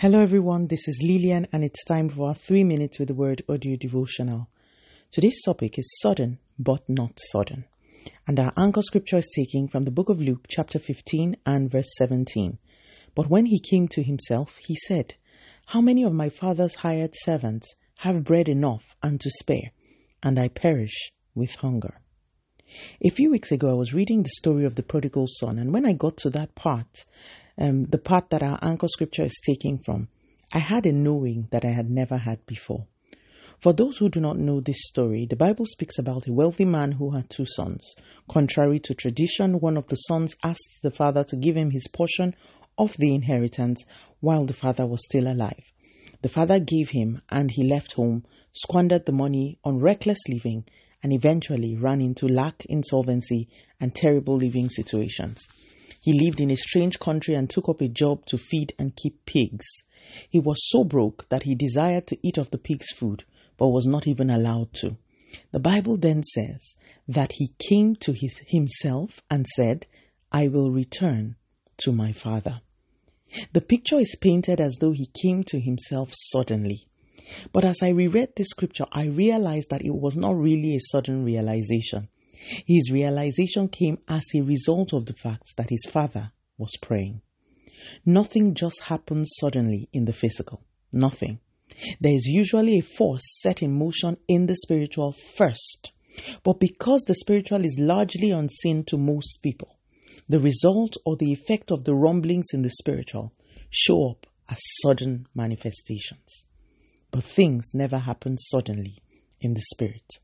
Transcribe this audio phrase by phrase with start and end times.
[0.00, 0.66] Hello, everyone.
[0.66, 4.48] This is Lillian, and it's time for our three minutes with the word audio devotional.
[5.10, 7.66] Today's topic is sudden, but not sudden.
[8.26, 11.90] And our anchor scripture is taken from the book of Luke, chapter 15 and verse
[11.98, 12.56] 17.
[13.14, 15.16] But when he came to himself, he said,
[15.66, 19.70] How many of my father's hired servants have bread enough and to spare,
[20.22, 22.00] and I perish with hunger?
[23.02, 25.84] A few weeks ago, I was reading the story of the prodigal son, and when
[25.84, 27.04] I got to that part,
[27.60, 30.08] um, the part that our anchor scripture is taking from,
[30.52, 32.86] I had a knowing that I had never had before.
[33.60, 36.92] For those who do not know this story, the Bible speaks about a wealthy man
[36.92, 37.94] who had two sons.
[38.26, 42.34] Contrary to tradition, one of the sons asked the father to give him his portion
[42.78, 43.84] of the inheritance
[44.20, 45.62] while the father was still alive.
[46.22, 50.64] The father gave him, and he left home, squandered the money on reckless living,
[51.02, 53.48] and eventually ran into lack, insolvency,
[53.78, 55.46] and terrible living situations.
[56.00, 59.26] He lived in a strange country and took up a job to feed and keep
[59.26, 59.66] pigs.
[60.28, 63.24] He was so broke that he desired to eat of the pig's food,
[63.58, 64.96] but was not even allowed to.
[65.52, 66.74] The Bible then says
[67.06, 69.86] that he came to his, himself and said,
[70.32, 71.36] I will return
[71.78, 72.62] to my father.
[73.52, 76.84] The picture is painted as though he came to himself suddenly.
[77.52, 81.24] But as I reread this scripture, I realized that it was not really a sudden
[81.24, 82.08] realization.
[82.66, 87.22] His realization came as a result of the fact that his father was praying.
[88.04, 90.62] Nothing just happens suddenly in the physical.
[90.92, 91.40] Nothing.
[92.00, 95.92] There is usually a force set in motion in the spiritual first.
[96.42, 99.78] But because the spiritual is largely unseen to most people,
[100.28, 103.32] the result or the effect of the rumblings in the spiritual
[103.70, 106.44] show up as sudden manifestations.
[107.10, 108.98] But things never happen suddenly
[109.40, 110.18] in the spirit.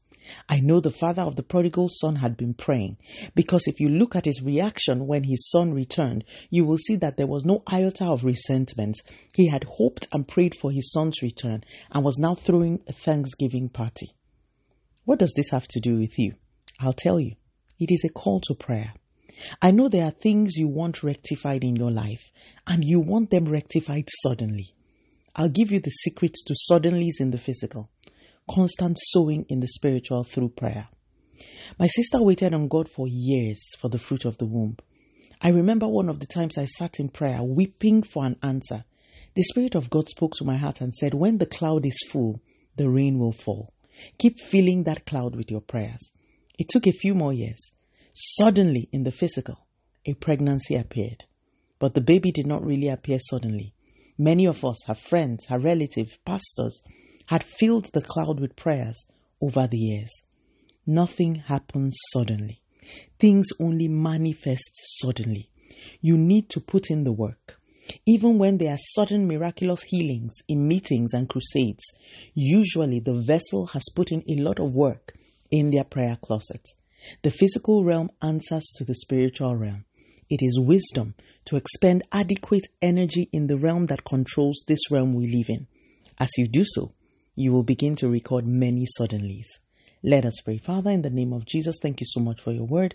[0.48, 2.96] I know the father of the prodigal son had been praying
[3.34, 7.16] because if you look at his reaction when his son returned, you will see that
[7.16, 8.96] there was no iota of resentment.
[9.34, 13.68] He had hoped and prayed for his son's return and was now throwing a thanksgiving
[13.68, 14.14] party.
[15.04, 16.34] What does this have to do with you?
[16.80, 17.36] I'll tell you.
[17.78, 18.94] It is a call to prayer.
[19.60, 22.30] I know there are things you want rectified in your life
[22.66, 24.74] and you want them rectified suddenly.
[25.34, 27.90] I'll give you the secret to suddenlies in the physical
[28.50, 30.88] constant sowing in the spiritual through prayer.
[31.78, 34.76] My sister waited on God for years for the fruit of the womb.
[35.42, 38.84] I remember one of the times I sat in prayer, weeping for an answer.
[39.34, 42.40] The Spirit of God spoke to my heart and said, When the cloud is full,
[42.76, 43.72] the rain will fall.
[44.18, 46.10] Keep filling that cloud with your prayers.
[46.58, 47.70] It took a few more years.
[48.14, 49.66] Suddenly, in the physical,
[50.06, 51.24] a pregnancy appeared.
[51.78, 53.74] But the baby did not really appear suddenly.
[54.16, 56.80] Many of us, her friends, her relatives, pastors,
[57.26, 59.04] had filled the cloud with prayers
[59.40, 60.10] over the years.
[60.86, 62.60] Nothing happens suddenly.
[63.18, 64.70] Things only manifest
[65.00, 65.48] suddenly.
[66.00, 67.60] You need to put in the work.
[68.06, 71.84] Even when there are sudden miraculous healings in meetings and crusades,
[72.34, 75.14] usually the vessel has put in a lot of work
[75.50, 76.66] in their prayer closet.
[77.22, 79.84] The physical realm answers to the spiritual realm.
[80.28, 81.14] It is wisdom
[81.44, 85.68] to expend adequate energy in the realm that controls this realm we live in.
[86.18, 86.92] As you do so,
[87.36, 89.44] you will begin to record many suddenlies.
[90.02, 90.56] Let us pray.
[90.56, 92.94] Father, in the name of Jesus, thank you so much for your word.